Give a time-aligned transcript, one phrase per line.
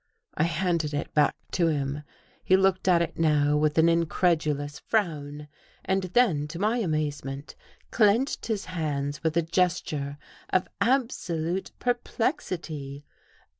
[0.33, 2.01] I handed it back to him.
[2.43, 5.47] He looked at it now with an incredulous frown.
[5.85, 7.53] And then, to my amazement,
[7.91, 10.17] clenched his hands with a gesture
[10.49, 13.05] of absolute perplexity.